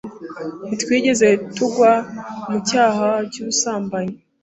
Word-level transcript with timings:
ntitwigeze 0.67 1.29
tugwa 1.55 1.91
mu 2.49 2.57
cyaha 2.67 3.09
cy’ubusambanyi, 3.31 4.15